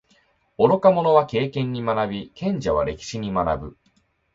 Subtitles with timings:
[0.57, 3.77] 愚か者は経験に学び，賢者は歴史に学ぶ。